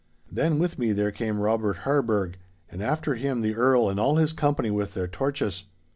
'Then 0.31 0.57
with 0.57 0.79
me 0.79 0.91
there 0.91 1.11
came 1.11 1.39
Robert 1.39 1.77
Harburgh, 1.85 2.39
and 2.71 2.81
after 2.81 3.13
him 3.13 3.41
the 3.41 3.53
Earl 3.53 3.87
and 3.87 3.99
all 3.99 4.15
his 4.15 4.33
company 4.33 4.71
with 4.71 4.95
their 4.95 5.07
torches. 5.07 5.65